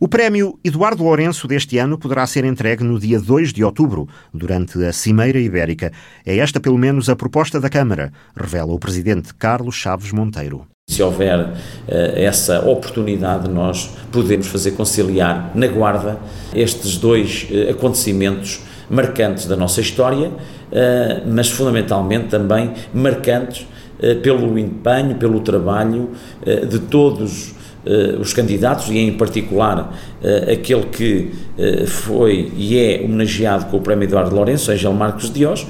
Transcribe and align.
O 0.00 0.06
prémio 0.06 0.56
Eduardo 0.62 1.02
Lourenço 1.02 1.48
deste 1.48 1.76
ano 1.76 1.98
poderá 1.98 2.24
ser 2.24 2.44
entregue 2.44 2.84
no 2.84 3.00
dia 3.00 3.18
2 3.18 3.52
de 3.52 3.64
outubro, 3.64 4.06
durante 4.32 4.84
a 4.84 4.92
Cimeira 4.92 5.40
Ibérica. 5.40 5.90
É 6.24 6.36
esta, 6.38 6.60
pelo 6.60 6.78
menos, 6.78 7.08
a 7.08 7.16
proposta 7.16 7.60
da 7.60 7.68
Câmara, 7.68 8.12
revela 8.36 8.72
o 8.72 8.78
presidente 8.78 9.34
Carlos 9.34 9.74
Chaves 9.74 10.12
Monteiro. 10.12 10.64
Se 10.88 11.02
houver 11.02 11.40
uh, 11.40 11.52
essa 12.14 12.60
oportunidade, 12.60 13.50
nós 13.50 13.90
podemos 14.12 14.46
fazer 14.46 14.70
conciliar 14.70 15.50
na 15.56 15.66
Guarda 15.66 16.20
estes 16.54 16.96
dois 16.96 17.48
uh, 17.50 17.72
acontecimentos 17.72 18.60
marcantes 18.88 19.46
da 19.46 19.56
nossa 19.56 19.80
história, 19.80 20.28
uh, 20.28 20.34
mas 21.26 21.50
fundamentalmente 21.50 22.28
também 22.28 22.72
marcantes 22.94 23.66
pelo 24.22 24.56
empenho, 24.56 25.16
pelo 25.16 25.40
trabalho 25.40 26.12
de 26.70 26.78
todos 26.78 27.52
uh, 27.88 28.20
os 28.20 28.32
candidatos 28.32 28.88
e 28.88 28.98
em 28.98 29.12
particular 29.12 29.80
uh, 30.22 30.52
aquele 30.52 30.84
que 30.84 31.32
uh, 31.58 31.86
foi 31.86 32.52
e 32.56 32.78
é 32.78 33.00
homenageado 33.02 33.66
com 33.66 33.78
o 33.78 33.80
Prémio 33.80 34.04
Eduardo 34.04 34.34
Lourenço, 34.34 34.70
Angel 34.70 34.92
Marcos 34.92 35.32
Dios, 35.32 35.66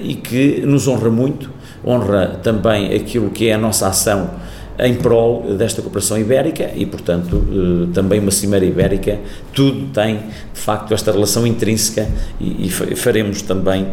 e 0.00 0.14
que 0.14 0.62
nos 0.64 0.86
honra 0.86 1.10
muito, 1.10 1.50
honra 1.84 2.38
também 2.40 2.94
aquilo 2.94 3.30
que 3.30 3.48
é 3.48 3.54
a 3.54 3.58
nossa 3.58 3.88
ação 3.88 4.30
em 4.78 4.94
prol 4.94 5.56
desta 5.56 5.82
cooperação 5.82 6.16
ibérica 6.16 6.70
e, 6.72 6.86
portanto, 6.86 7.88
também 7.92 8.20
uma 8.20 8.30
cimeira 8.30 8.64
ibérica, 8.64 9.18
tudo 9.52 9.88
tem, 9.92 10.18
de 10.54 10.60
facto, 10.60 10.94
esta 10.94 11.10
relação 11.10 11.44
intrínseca 11.44 12.06
e, 12.40 12.70
faremos 12.70 13.42
também 13.42 13.88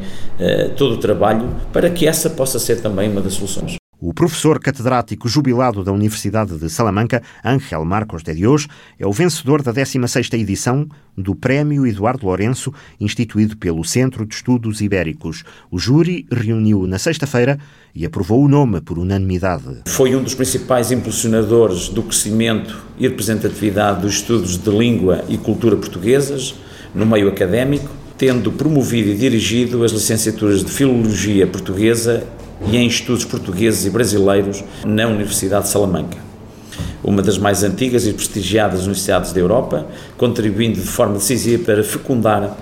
todo 0.77 0.93
o 0.93 0.97
trabalho 0.97 1.49
para 1.73 1.89
que 1.89 2.07
essa 2.07 2.29
possa 2.29 2.59
ser 2.59 2.81
também 2.81 3.09
uma 3.09 3.19
das 3.19 3.33
soluções. 3.33 3.77
O 3.99 4.13
professor 4.13 4.59
catedrático 4.59 5.27
jubilado 5.27 5.83
da 5.83 5.91
Universidade 5.91 6.55
de 6.55 6.69
Salamanca, 6.69 7.23
Ángel 7.43 7.83
Marcos 7.83 8.21
de 8.21 8.31
Dios, 8.35 8.67
é 8.99 9.07
o 9.07 9.11
vencedor 9.11 9.63
da 9.63 9.73
16ª 9.73 10.37
edição 10.39 10.87
do 11.17 11.33
Prémio 11.33 11.87
Eduardo 11.87 12.27
Lourenço, 12.27 12.71
instituído 12.99 13.57
pelo 13.57 13.83
Centro 13.83 14.23
de 14.23 14.35
Estudos 14.35 14.81
Ibéricos. 14.81 15.43
O 15.71 15.79
júri 15.79 16.27
reuniu 16.31 16.85
na 16.85 16.99
sexta-feira 16.99 17.57
e 17.95 18.05
aprovou 18.05 18.43
o 18.43 18.47
nome 18.47 18.81
por 18.81 18.99
unanimidade. 18.99 19.81
Foi 19.87 20.15
um 20.15 20.21
dos 20.21 20.35
principais 20.35 20.91
impulsionadores 20.91 21.89
do 21.89 22.03
crescimento 22.03 22.77
e 22.99 23.07
representatividade 23.07 24.01
dos 24.01 24.17
estudos 24.17 24.57
de 24.57 24.69
língua 24.69 25.25
e 25.27 25.39
cultura 25.39 25.75
portuguesas 25.75 26.53
no 26.93 27.03
meio 27.03 27.29
académico, 27.29 27.89
tendo 28.15 28.51
promovido 28.51 29.09
e 29.09 29.15
dirigido 29.15 29.83
as 29.83 29.91
licenciaturas 29.91 30.63
de 30.63 30.71
Filologia 30.71 31.47
Portuguesa 31.47 32.27
e 32.65 32.77
em 32.77 32.87
estudos 32.87 33.25
portugueses 33.25 33.85
e 33.85 33.89
brasileiros 33.89 34.63
na 34.85 35.07
Universidade 35.07 35.65
de 35.65 35.69
Salamanca, 35.71 36.17
uma 37.03 37.21
das 37.21 37.37
mais 37.37 37.63
antigas 37.63 38.05
e 38.07 38.13
prestigiadas 38.13 38.81
universidades 38.81 39.31
da 39.31 39.39
Europa, 39.39 39.87
contribuindo 40.17 40.79
de 40.79 40.87
forma 40.87 41.15
decisiva 41.15 41.63
para 41.63 41.83
fecundar 41.83 42.57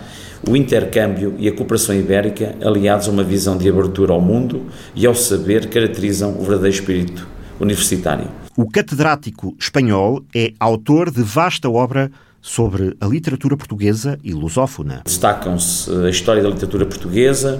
o 0.48 0.56
intercâmbio 0.56 1.36
e 1.40 1.48
a 1.48 1.52
cooperação 1.52 1.96
ibérica, 1.96 2.56
aliados 2.64 3.08
a 3.08 3.12
uma 3.12 3.24
visão 3.24 3.58
de 3.58 3.68
abertura 3.68 4.14
ao 4.14 4.22
mundo 4.22 4.64
e 4.94 5.06
ao 5.06 5.16
saber, 5.16 5.70
caracterizam 5.70 6.32
o 6.38 6.44
verdadeiro 6.44 6.76
espírito 6.76 7.28
universitário. 7.60 8.28
O 8.56 8.70
catedrático 8.70 9.56
espanhol 9.60 10.24
é 10.34 10.54
autor 10.60 11.10
de 11.10 11.24
vasta 11.24 11.70
obra 11.70 12.12
sobre 12.42 12.96
a 13.02 13.08
literatura 13.08 13.58
portuguesa 13.58 14.20
e 14.24 14.34
lusófona. 14.34 15.02
Destacam-se 15.04 15.90
a 15.92 16.10
história 16.10 16.44
da 16.44 16.50
literatura 16.50 16.86
portuguesa, 16.86 17.60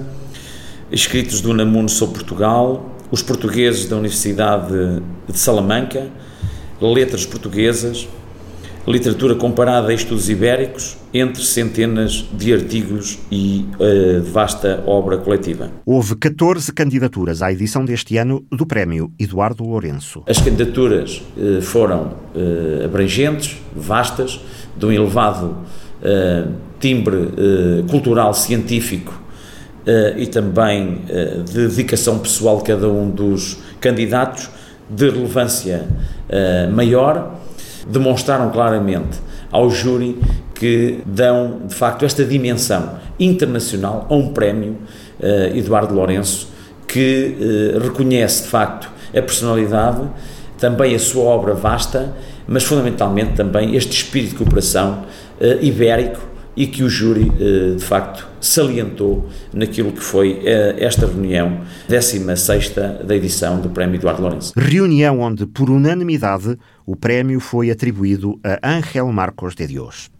escritos 0.90 1.40
do 1.40 1.50
Unamuno 1.50 1.88
sobre 1.88 2.14
Portugal, 2.14 2.94
os 3.10 3.22
portugueses 3.22 3.86
da 3.86 3.96
Universidade 3.96 5.02
de 5.28 5.38
Salamanca, 5.38 6.08
letras 6.80 7.24
portuguesas, 7.24 8.08
literatura 8.86 9.34
comparada 9.34 9.88
a 9.88 9.94
estudos 9.94 10.28
ibéricos, 10.30 10.96
entre 11.12 11.42
centenas 11.42 12.24
de 12.32 12.52
artigos 12.52 13.18
e 13.32 13.66
uh, 13.80 14.22
vasta 14.22 14.84
obra 14.86 15.18
coletiva. 15.18 15.70
Houve 15.84 16.14
14 16.14 16.72
candidaturas 16.72 17.42
à 17.42 17.50
edição 17.50 17.84
deste 17.84 18.16
ano 18.16 18.44
do 18.50 18.64
Prémio 18.64 19.10
Eduardo 19.18 19.64
Lourenço. 19.64 20.22
As 20.26 20.38
candidaturas 20.38 21.20
uh, 21.36 21.60
foram 21.62 22.14
uh, 22.34 22.84
abrangentes, 22.84 23.56
vastas, 23.74 24.40
de 24.76 24.86
um 24.86 24.92
elevado 24.92 25.56
timbre 26.78 27.30
cultural 27.88 28.34
científico 28.34 29.25
e 30.16 30.26
também 30.26 31.02
uh, 31.08 31.42
de 31.44 31.68
dedicação 31.68 32.18
pessoal 32.18 32.58
de 32.58 32.64
cada 32.64 32.88
um 32.88 33.08
dos 33.08 33.58
candidatos, 33.80 34.50
de 34.90 35.08
relevância 35.10 35.84
uh, 36.28 36.70
maior, 36.72 37.36
demonstraram 37.88 38.50
claramente 38.50 39.20
ao 39.50 39.70
júri 39.70 40.18
que 40.54 41.00
dão, 41.06 41.60
de 41.66 41.74
facto, 41.74 42.04
esta 42.04 42.24
dimensão 42.24 42.98
internacional 43.18 44.06
a 44.10 44.14
um 44.14 44.32
prémio 44.32 44.76
Eduardo 45.54 45.94
Lourenço, 45.94 46.48
que 46.88 47.36
reconhece, 47.80 48.44
de 48.44 48.48
facto, 48.48 48.90
a 49.10 49.22
personalidade, 49.22 50.02
também 50.58 50.94
a 50.94 50.98
sua 50.98 51.24
obra 51.24 51.54
vasta, 51.54 52.12
mas 52.48 52.64
fundamentalmente 52.64 53.34
também 53.34 53.76
este 53.76 53.92
espírito 53.92 54.30
de 54.30 54.36
cooperação 54.36 55.04
ibérico 55.60 56.20
e 56.56 56.66
que 56.66 56.82
o 56.82 56.88
júri, 56.88 57.30
de 57.76 57.84
facto, 57.84 58.26
salientou 58.40 59.28
naquilo 59.52 59.92
que 59.92 60.00
foi 60.00 60.40
eh, 60.44 60.76
esta 60.78 61.06
reunião, 61.06 61.60
16 61.88 62.74
da 63.04 63.14
edição 63.14 63.60
do 63.60 63.68
Prémio 63.68 63.96
Eduardo 63.96 64.22
Lourenço. 64.22 64.52
Reunião 64.56 65.20
onde, 65.20 65.46
por 65.46 65.68
unanimidade, 65.68 66.56
o 66.86 66.96
prémio 66.96 67.40
foi 67.40 67.70
atribuído 67.70 68.38
a 68.42 68.76
Ángel 68.76 69.10
Marcos 69.12 69.54
de 69.54 69.66
Dios. 69.66 70.10